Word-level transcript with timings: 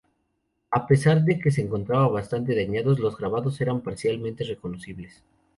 A 0.71 0.87
pesar 0.87 1.21
de 1.21 1.37
que 1.37 1.51
se 1.51 1.61
encontraban 1.61 2.11
bastante 2.11 2.55
dañados, 2.55 2.97
los 2.97 3.15
grabados 3.15 3.61
eran 3.61 3.81
parcialmente 3.81 4.43
reconocibles. 4.43 5.23